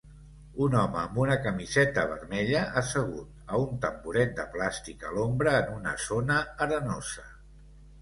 [0.67, 5.73] Un home amb una camiseta vermella assegut a un tamboret de plàstic a l'ombra en
[5.79, 7.33] una zona arenosa.